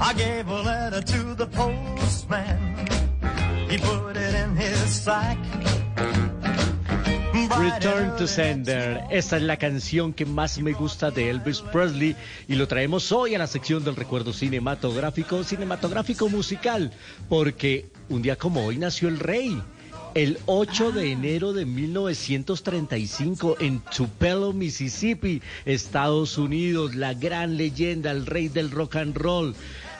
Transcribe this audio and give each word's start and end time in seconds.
I 0.00 0.12
gave 0.14 0.48
a 0.48 0.62
letter 0.62 1.02
to 1.02 1.34
the 1.34 1.46
postman. 1.46 2.86
He 3.68 3.78
put 3.78 4.16
it 4.16 4.34
in 4.34 4.56
his 4.56 5.02
sack. 5.02 5.38
Return 7.34 8.16
to 8.16 8.26
Sender. 8.26 9.04
Esta 9.10 9.36
es 9.36 9.42
la 9.42 9.56
canción 9.56 10.12
que 10.12 10.26
más 10.26 10.58
me 10.58 10.72
gusta 10.72 11.10
de 11.10 11.30
Elvis 11.30 11.60
Presley 11.60 12.16
y 12.48 12.54
lo 12.54 12.66
traemos 12.66 13.12
hoy 13.12 13.34
a 13.34 13.38
la 13.38 13.46
sección 13.46 13.84
del 13.84 13.96
recuerdo 13.96 14.32
cinematográfico, 14.32 15.44
cinematográfico 15.44 16.28
musical, 16.28 16.92
porque 17.28 17.90
un 18.08 18.22
día 18.22 18.36
como 18.36 18.64
hoy 18.64 18.78
nació 18.78 19.08
el 19.08 19.18
rey. 19.18 19.62
El 20.14 20.38
8 20.46 20.92
de 20.92 21.10
enero 21.10 21.52
de 21.52 21.66
1935 21.66 23.56
en 23.58 23.80
Tupelo, 23.80 24.52
Mississippi, 24.52 25.42
Estados 25.64 26.38
Unidos, 26.38 26.94
la 26.94 27.14
gran 27.14 27.56
leyenda, 27.56 28.12
el 28.12 28.24
rey 28.24 28.46
del 28.46 28.70
rock 28.70 28.94
and 28.94 29.16
roll. 29.16 29.56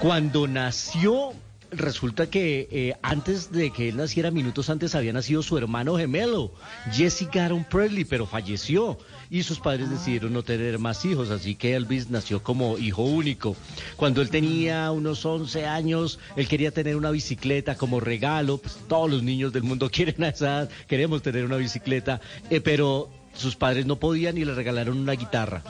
Cuando 0.00 0.48
nació, 0.48 1.34
resulta 1.70 2.30
que 2.30 2.68
eh, 2.70 2.94
antes 3.02 3.52
de 3.52 3.70
que 3.70 3.88
él 3.88 3.96
naciera, 3.96 4.30
minutos 4.30 4.70
antes, 4.70 4.94
había 4.94 5.12
nacido 5.12 5.42
su 5.42 5.56
hermano 5.58 5.96
gemelo, 5.96 6.52
Jesse 6.92 7.28
Garon 7.32 7.64
Presley, 7.64 8.04
pero 8.04 8.26
falleció. 8.26 8.98
Y 9.30 9.42
sus 9.42 9.60
padres 9.60 9.90
decidieron 9.90 10.32
no 10.32 10.42
tener 10.42 10.78
más 10.78 11.04
hijos, 11.04 11.30
así 11.30 11.54
que 11.54 11.74
Elvis 11.74 12.08
nació 12.08 12.42
como 12.42 12.78
hijo 12.78 13.02
único. 13.02 13.56
Cuando 13.96 14.22
él 14.22 14.30
tenía 14.30 14.90
unos 14.90 15.24
11 15.24 15.66
años, 15.66 16.18
él 16.36 16.48
quería 16.48 16.70
tener 16.70 16.96
una 16.96 17.10
bicicleta 17.10 17.76
como 17.76 18.00
regalo, 18.00 18.58
pues 18.58 18.78
todos 18.88 19.10
los 19.10 19.22
niños 19.22 19.52
del 19.52 19.64
mundo 19.64 19.90
quieren 19.92 20.24
a 20.24 20.28
esa 20.28 20.46
edad, 20.46 20.70
queremos 20.86 21.22
tener 21.22 21.44
una 21.44 21.56
bicicleta, 21.56 22.20
eh, 22.48 22.60
pero 22.60 23.10
sus 23.34 23.54
padres 23.56 23.86
no 23.86 23.96
podían 23.96 24.36
y 24.36 24.44
le 24.44 24.54
regalaron 24.54 24.98
una 24.98 25.12
guitarra. 25.12 25.62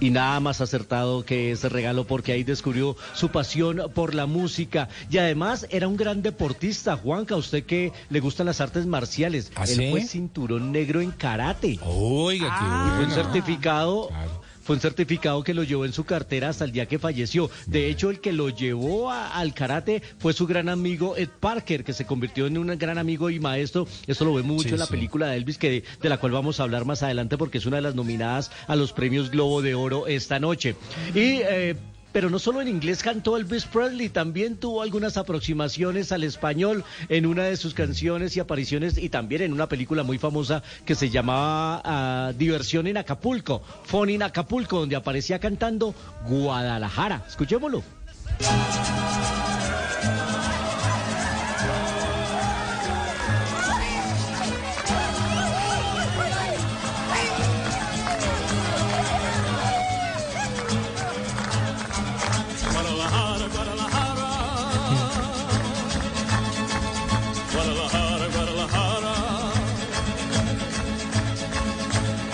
Y 0.00 0.10
nada 0.10 0.40
más 0.40 0.60
acertado 0.60 1.24
que 1.24 1.52
ese 1.52 1.68
regalo 1.68 2.06
porque 2.06 2.32
ahí 2.32 2.44
descubrió 2.44 2.96
su 3.14 3.30
pasión 3.30 3.82
por 3.94 4.14
la 4.14 4.26
música. 4.26 4.88
Y 5.10 5.18
además 5.18 5.66
era 5.70 5.88
un 5.88 5.96
gran 5.96 6.22
deportista. 6.22 6.96
Juanca, 6.96 7.36
usted 7.36 7.64
que 7.64 7.92
le 8.10 8.20
gustan 8.20 8.46
las 8.46 8.60
artes 8.60 8.86
marciales. 8.86 9.52
¿Ah, 9.56 9.64
Él 9.64 9.76
sí? 9.76 9.90
fue 9.90 10.02
cinturón 10.02 10.72
negro 10.72 11.00
en 11.00 11.10
karate. 11.10 11.78
Oiga, 11.82 12.56
qué 12.58 12.64
un 12.64 12.96
bueno. 12.96 13.14
certificado. 13.14 14.08
Claro. 14.08 14.43
Fue 14.64 14.74
un 14.76 14.80
certificado 14.80 15.42
que 15.44 15.54
lo 15.54 15.62
llevó 15.62 15.84
en 15.84 15.92
su 15.92 16.04
cartera 16.04 16.48
hasta 16.48 16.64
el 16.64 16.72
día 16.72 16.86
que 16.86 16.98
falleció. 16.98 17.50
De 17.66 17.88
hecho, 17.88 18.10
el 18.10 18.20
que 18.20 18.32
lo 18.32 18.48
llevó 18.48 19.10
a- 19.10 19.36
al 19.38 19.52
karate 19.54 20.02
fue 20.18 20.32
su 20.32 20.46
gran 20.46 20.68
amigo 20.68 21.16
Ed 21.16 21.28
Parker, 21.38 21.84
que 21.84 21.92
se 21.92 22.06
convirtió 22.06 22.46
en 22.46 22.56
un 22.58 22.66
gran 22.78 22.98
amigo 22.98 23.28
y 23.30 23.38
maestro. 23.40 23.86
Eso 24.06 24.24
lo 24.24 24.34
vemos 24.34 24.56
mucho 24.56 24.68
Sí, 24.68 24.74
en 24.74 24.80
la 24.80 24.86
sí. 24.86 24.90
película 24.92 25.28
de 25.28 25.36
Elvis, 25.36 25.58
que 25.58 25.84
de 26.00 26.08
la 26.08 26.16
cual 26.18 26.32
vamos 26.32 26.60
a 26.60 26.62
hablar 26.64 26.84
más 26.84 27.02
adelante 27.02 27.36
porque 27.36 27.58
es 27.58 27.66
una 27.66 27.76
de 27.76 27.82
las 27.82 27.94
nominadas 27.94 28.50
a 28.66 28.74
los 28.76 28.92
premios 28.92 29.30
Globo 29.30 29.60
de 29.62 29.74
Oro 29.74 30.06
esta 30.06 30.38
noche. 30.38 30.76
Y 31.14 31.40
eh, 31.42 31.76
pero 32.14 32.30
no 32.30 32.38
solo 32.38 32.62
en 32.62 32.68
inglés 32.68 33.02
cantó 33.02 33.36
Elvis 33.36 33.64
Presley, 33.64 34.08
también 34.08 34.56
tuvo 34.56 34.82
algunas 34.82 35.16
aproximaciones 35.16 36.12
al 36.12 36.22
español 36.22 36.84
en 37.08 37.26
una 37.26 37.42
de 37.42 37.56
sus 37.56 37.74
canciones 37.74 38.36
y 38.36 38.40
apariciones 38.40 38.96
y 38.98 39.08
también 39.08 39.42
en 39.42 39.52
una 39.52 39.68
película 39.68 40.04
muy 40.04 40.18
famosa 40.18 40.62
que 40.84 40.94
se 40.94 41.10
llamaba 41.10 41.82
ah, 41.84 42.32
Diversión 42.38 42.86
en 42.86 42.98
Acapulco, 42.98 43.62
Fun 43.82 44.10
in 44.10 44.22
Acapulco, 44.22 44.78
donde 44.78 44.94
aparecía 44.94 45.40
cantando 45.40 45.92
Guadalajara. 46.28 47.24
Escuchémoslo. 47.26 47.82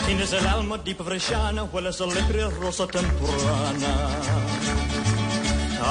Tienes 0.07 0.33
el 0.33 0.47
alma 0.47 0.79
di 0.79 0.95
bresciana, 0.95 1.65
hueles 1.65 2.01
a 2.01 2.07
lepre 2.07 2.49
rosa 2.51 2.87
temprana. 2.87 3.93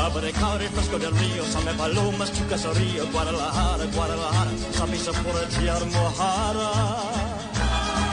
Abre 0.05 0.31
cabre 0.33 0.67
fresco 0.69 0.99
del 0.99 1.15
río, 1.17 1.43
same 1.45 1.73
palomas, 1.73 2.31
tu 2.31 2.45
caserío, 2.47 3.07
Guadalajara, 3.11 3.85
Guadalajara, 3.95 4.51
samisa 4.77 5.11
por. 5.13 5.35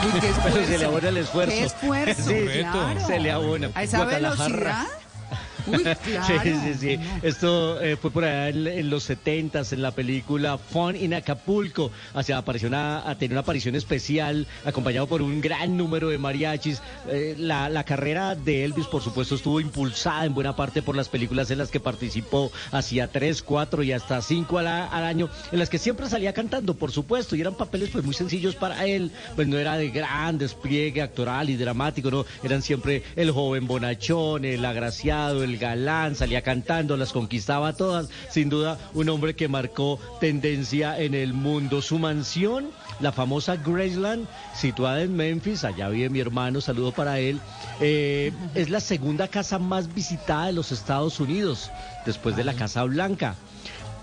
Uy, 0.06 0.20
qué 0.20 0.32
Pero 0.44 0.54
se 0.54 0.78
le 0.78 0.86
esfuerzo. 0.86 0.86
abona 0.86 1.08
el 1.08 1.16
esfuerzo. 1.18 1.52
Qué 1.54 1.64
esfuerzo, 1.64 2.22
Sí, 2.30 2.46
claro. 2.60 3.06
se 3.06 3.18
le 3.20 3.32
abona. 3.32 3.70
A 3.74 3.82
esa 3.82 3.96
Guadalajara. 3.98 4.46
velocidad. 4.48 4.86
Uy, 5.66 5.82
claro. 6.04 6.42
Sí, 6.42 6.50
sí, 6.64 6.74
sí. 6.74 6.98
Esto 7.22 7.80
eh, 7.80 7.96
fue 7.96 8.10
por 8.10 8.24
allá 8.24 8.48
en, 8.48 8.66
en 8.66 8.90
los 8.90 9.02
setentas 9.04 9.72
en 9.72 9.82
la 9.82 9.90
película 9.92 10.58
Fun 10.58 10.96
in 10.96 11.14
Acapulco. 11.14 11.90
Sea, 12.22 12.38
apareció 12.38 12.68
una, 12.68 13.08
a 13.08 13.14
tener 13.16 13.32
una 13.32 13.40
aparición 13.40 13.74
especial 13.74 14.46
acompañado 14.64 15.06
por 15.06 15.22
un 15.22 15.40
gran 15.40 15.76
número 15.76 16.08
de 16.08 16.18
mariachis. 16.18 16.82
Eh, 17.08 17.34
la, 17.38 17.68
la 17.68 17.84
carrera 17.84 18.34
de 18.34 18.64
Elvis, 18.64 18.86
por 18.86 19.02
supuesto, 19.02 19.34
estuvo 19.34 19.60
impulsada 19.60 20.24
en 20.24 20.34
buena 20.34 20.56
parte 20.56 20.82
por 20.82 20.96
las 20.96 21.08
películas 21.08 21.50
en 21.50 21.58
las 21.58 21.70
que 21.70 21.80
participó. 21.80 22.50
Hacía 22.72 23.08
tres, 23.08 23.42
cuatro 23.42 23.82
y 23.82 23.92
hasta 23.92 24.20
cinco 24.22 24.58
al, 24.58 24.66
a- 24.66 24.86
al 24.86 25.04
año, 25.04 25.28
en 25.52 25.58
las 25.58 25.68
que 25.70 25.78
siempre 25.78 26.08
salía 26.08 26.32
cantando, 26.32 26.74
por 26.74 26.90
supuesto, 26.92 27.36
y 27.36 27.40
eran 27.40 27.54
papeles 27.54 27.90
pues 27.90 28.04
muy 28.04 28.14
sencillos 28.14 28.54
para 28.54 28.86
él. 28.86 29.10
Pues 29.34 29.46
no 29.48 29.58
era 29.58 29.76
de 29.76 29.90
gran 29.90 30.38
despliegue 30.38 31.02
actoral 31.02 31.50
y 31.50 31.56
dramático, 31.56 32.10
no. 32.10 32.24
Eran 32.42 32.62
siempre 32.62 33.02
el 33.16 33.30
joven 33.30 33.66
bonachón, 33.66 34.44
el 34.44 34.64
agraciado, 34.64 35.44
el 35.44 35.55
galán, 35.56 36.14
salía 36.14 36.42
cantando, 36.42 36.96
las 36.96 37.12
conquistaba 37.12 37.72
todas. 37.72 38.08
Sin 38.30 38.48
duda, 38.48 38.78
un 38.94 39.08
hombre 39.08 39.34
que 39.34 39.48
marcó 39.48 39.98
tendencia 40.20 40.98
en 40.98 41.14
el 41.14 41.32
mundo. 41.32 41.82
Su 41.82 41.98
mansión, 41.98 42.70
la 43.00 43.12
famosa 43.12 43.56
Graceland, 43.56 44.26
situada 44.54 45.02
en 45.02 45.16
Memphis, 45.16 45.64
allá 45.64 45.88
vive 45.88 46.10
mi 46.10 46.20
hermano, 46.20 46.60
saludo 46.60 46.92
para 46.92 47.18
él, 47.18 47.40
eh, 47.80 48.32
es 48.54 48.70
la 48.70 48.80
segunda 48.80 49.28
casa 49.28 49.58
más 49.58 49.94
visitada 49.94 50.46
de 50.46 50.52
los 50.52 50.72
Estados 50.72 51.20
Unidos, 51.20 51.70
después 52.04 52.36
de 52.36 52.44
la 52.44 52.54
Casa 52.54 52.84
Blanca. 52.84 53.36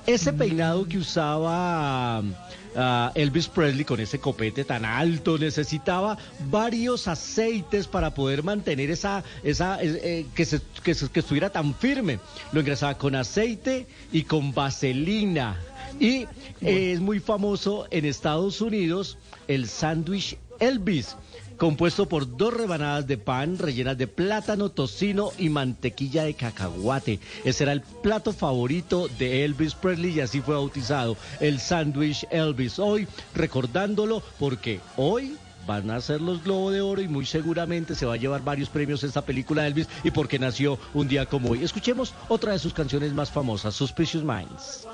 Ese 0.06 0.34
peinado 0.34 0.86
que 0.86 0.98
usaba 0.98 2.22
ah, 2.76 3.12
Elvis 3.16 3.48
Presley 3.48 3.86
con 3.86 4.00
ese 4.02 4.20
copete 4.20 4.66
tan 4.66 4.84
alto 4.84 5.38
necesitaba 5.38 6.18
varios 6.50 7.08
aceites 7.08 7.88
para 7.88 8.14
poder 8.14 8.44
mantener 8.44 8.92
esa, 8.92 9.24
esa 9.44 9.82
eh, 9.82 10.00
eh, 10.04 10.26
que, 10.36 10.44
se- 10.46 10.60
que 10.84 10.94
se- 10.94 11.08
que 11.10 11.22
estuviera 11.22 11.50
tan 11.52 11.74
firme. 11.74 12.20
Lo 12.52 12.60
ingresaba 12.60 12.98
con 12.98 13.16
aceite 13.16 13.88
y 14.12 14.24
con 14.24 14.54
vaselina. 14.54 15.58
Y 16.00 16.24
eh, 16.62 16.94
es 16.94 17.00
muy 17.00 17.20
famoso 17.22 17.88
en 17.90 18.04
Estados 18.06 18.60
Unidos 18.60 19.18
el 19.48 19.68
sándwich 19.70 20.38
Elvis 20.60 21.16
compuesto 21.58 22.08
por 22.08 22.38
dos 22.38 22.54
rebanadas 22.54 23.08
de 23.08 23.18
pan 23.18 23.58
rellenas 23.58 23.98
de 23.98 24.08
plátano, 24.08 24.70
tocino 24.70 25.32
y 25.38 25.50
mantequilla 25.50 26.24
de 26.24 26.34
cacahuate. 26.34 27.20
Ese 27.44 27.64
era 27.64 27.74
el 27.74 27.82
plato 27.82 28.34
favorito 28.34 29.08
de 29.20 29.46
Elvis 29.46 29.76
Presley 29.76 30.14
y 30.14 30.22
así 30.22 30.42
fue 30.42 30.56
bautizado 30.56 31.18
el 31.40 31.60
sándwich 31.60 32.26
Elvis. 32.32 32.80
Hoy 32.80 33.08
recordándolo 33.34 34.22
porque 34.40 34.80
hoy 34.98 35.38
van 35.66 35.90
a 35.92 36.02
ser 36.02 36.22
los 36.22 36.44
Globo 36.44 36.72
de 36.72 36.82
Oro 36.82 37.02
y 37.02 37.08
muy 37.08 37.26
seguramente 37.26 37.96
se 37.96 38.06
va 38.06 38.16
a 38.16 38.18
llevar 38.18 38.44
varios 38.44 38.70
premios 38.70 39.04
esta 39.04 39.22
película 39.22 39.62
de 39.62 39.70
Elvis 39.70 39.88
y 40.04 40.12
porque 40.12 40.40
nació 40.40 40.78
un 40.94 41.08
día 41.08 41.26
como 41.26 41.52
hoy. 41.52 41.64
Escuchemos 41.64 42.14
otra 42.28 42.52
de 42.52 42.60
sus 42.60 42.74
canciones 42.74 43.14
más 43.14 43.32
famosas, 43.32 43.74
Suspicious 43.74 44.24
Minds. 44.24 44.88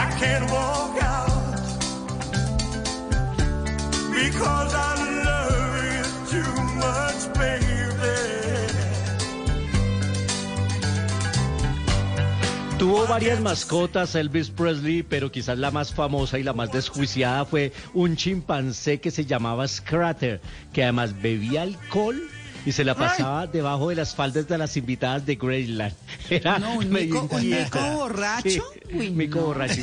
I 0.00 0.06
can't 0.18 0.50
walk 0.50 0.96
out 1.02 1.60
because 4.16 4.72
I 4.74 4.94
love 5.28 5.74
you 5.92 6.04
too 6.32 6.52
much, 6.80 7.20
baby. 7.38 7.66
Tuvo 12.78 13.06
varias 13.06 13.40
mascotas 13.40 14.14
Elvis 14.14 14.48
Presley, 14.48 15.02
pero 15.02 15.30
quizás 15.30 15.58
la 15.58 15.70
más 15.70 15.92
famosa 15.92 16.38
y 16.38 16.44
la 16.44 16.54
más 16.54 16.72
desjuiciada 16.72 17.44
fue 17.44 17.74
un 17.92 18.16
chimpancé 18.16 19.00
que 19.00 19.10
se 19.10 19.26
llamaba 19.26 19.68
Scratter, 19.68 20.40
que 20.72 20.82
además 20.82 21.20
bebía 21.20 21.60
alcohol 21.60 22.18
y 22.66 22.72
se 22.72 22.84
la 22.84 22.94
pasaba 22.94 23.46
debajo 23.46 23.88
de 23.88 23.96
las 23.96 24.14
faldas 24.14 24.46
de 24.48 24.58
las 24.58 24.76
invitadas 24.76 25.24
de 25.26 25.36
Graceland. 25.36 25.94
Era 26.30 26.58
No, 26.58 26.74
un 26.74 26.86
un 26.86 26.92
mico 26.92 27.28
borracho. 27.96 28.48
Sí, 28.50 28.60
Uy, 28.92 29.10
mico 29.10 29.40
no. 29.40 29.46
borracho. 29.46 29.80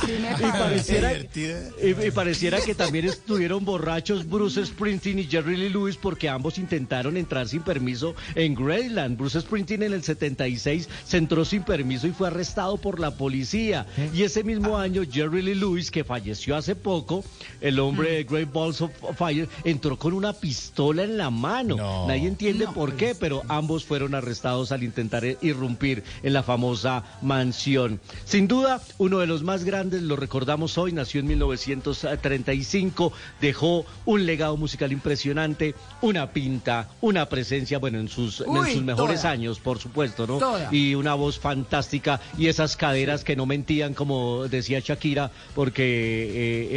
Sí 0.00 0.12
me 0.20 0.32
Y 0.32 0.50
pareciera, 0.52 1.08
divertida. 1.10 1.60
y, 1.82 2.06
y 2.06 2.10
pareciera 2.10 2.60
que 2.60 2.74
también 2.74 3.06
estuvieron 3.06 3.64
borrachos 3.64 4.28
Bruce 4.28 4.64
Springsteen 4.66 5.18
y 5.20 5.24
Jerry 5.24 5.56
Lee 5.56 5.68
Lewis 5.70 5.96
porque 5.96 6.28
ambos 6.28 6.58
intentaron 6.58 7.16
entrar 7.16 7.48
sin 7.48 7.62
permiso 7.62 8.14
en 8.34 8.54
Graceland. 8.54 9.16
Bruce 9.16 9.40
Springsteen 9.40 9.82
en 9.84 9.92
el 9.92 10.02
76 10.02 10.88
se 11.04 11.16
entró 11.16 11.44
sin 11.44 11.62
permiso 11.62 12.06
y 12.06 12.12
fue 12.12 12.28
arrestado 12.28 12.76
por 12.76 12.98
la 13.00 13.12
policía. 13.12 13.86
Y 14.12 14.22
ese 14.22 14.44
mismo 14.44 14.78
año 14.78 15.02
Jerry 15.10 15.42
Lee 15.42 15.54
Lewis, 15.54 15.90
que 15.90 16.04
falleció 16.04 16.56
hace 16.56 16.74
poco, 16.74 17.24
el 17.60 17.78
hombre 17.78 18.12
de 18.12 18.24
Great 18.24 18.52
Balls 18.52 18.80
of 18.80 18.90
Fire, 19.16 19.48
entró 19.64 19.98
con 19.98 20.12
una 20.12 20.27
pistola 20.32 21.02
en 21.04 21.16
la 21.18 21.30
mano. 21.30 21.76
No. 21.76 22.06
Nadie 22.08 22.28
entiende 22.28 22.64
No, 22.64 22.72
por 22.74 22.94
qué, 22.94 23.14
pero 23.14 23.42
ambos 23.48 23.84
fueron 23.84 24.14
arrestados 24.14 24.72
al 24.72 24.82
intentar 24.82 25.24
irrumpir 25.42 26.02
en 26.22 26.32
la 26.32 26.42
famosa 26.42 27.04
mansión. 27.22 28.00
Sin 28.24 28.48
duda, 28.48 28.80
uno 28.98 29.18
de 29.18 29.26
los 29.26 29.42
más 29.42 29.64
grandes, 29.64 30.02
lo 30.02 30.16
recordamos 30.16 30.78
hoy, 30.78 30.92
nació 30.92 31.20
en 31.20 31.26
1935, 31.28 33.12
dejó 33.40 33.84
un 34.04 34.26
legado 34.26 34.56
musical 34.56 34.92
impresionante, 34.92 35.74
una 36.00 36.30
pinta, 36.32 36.88
una 37.00 37.28
presencia, 37.28 37.78
bueno, 37.78 37.98
en 37.98 38.08
sus, 38.08 38.40
en 38.40 38.72
sus 38.72 38.82
mejores 38.82 39.20
toda. 39.22 39.32
años, 39.32 39.58
por 39.60 39.78
supuesto, 39.78 40.26
¿no? 40.26 40.38
Toda. 40.38 40.68
Y 40.74 40.94
una 40.94 41.14
voz 41.14 41.38
fantástica 41.38 42.20
y 42.36 42.46
esas 42.48 42.76
caderas 42.76 43.24
que 43.24 43.36
no 43.36 43.46
mentían, 43.46 43.94
como 43.94 44.48
decía 44.48 44.80
Shakira, 44.80 45.30
porque 45.54 45.84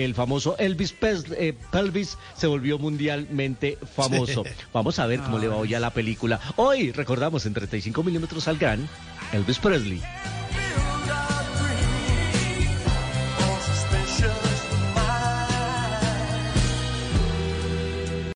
eh, 0.01 0.05
el 0.05 0.15
famoso 0.15 0.55
Elvis 0.57 0.93
Pes- 0.93 1.25
eh, 1.37 1.53
Pelvis 1.71 2.17
se 2.35 2.47
volvió 2.47 2.77
mundialmente 3.41 3.77
famoso. 3.95 4.43
Vamos 4.73 4.99
a 4.99 5.05
ver 5.05 5.19
cómo 5.21 5.39
le 5.39 5.47
va 5.47 5.55
hoy 5.55 5.73
a 5.73 5.79
la 5.79 5.91
película. 5.91 6.39
Hoy 6.55 6.91
recordamos 6.91 7.45
en 7.45 7.53
35 7.53 8.03
milímetros 8.03 8.47
al 8.47 8.57
gran 8.57 8.87
Elvis 9.33 9.59
Presley. 9.59 10.01